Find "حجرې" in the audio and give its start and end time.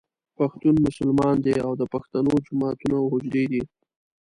3.13-3.43